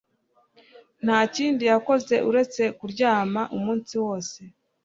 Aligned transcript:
Nta 1.03 1.19
kindi 1.35 1.63
yakoze 1.71 2.15
uretse 2.29 2.61
kuryama 2.77 3.41
umunsi 3.57 3.93
wose 4.03 4.39